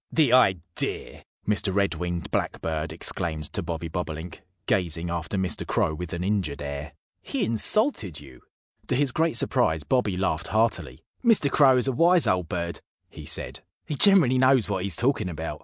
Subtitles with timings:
[0.11, 1.71] "The idea!" Mr.
[1.71, 5.63] Red winged Blackbird exclaimed to Bobby Bobolink, gazing after Mr.
[5.67, 6.93] Crow with an injured air.
[7.21, 8.41] "He insulted you!"
[8.87, 11.03] To his great surprise Bobby laughed heartily.
[11.23, 11.51] "Mr.
[11.51, 15.59] Crow is a wise old bird," he said, "He generally knows what he's talking about."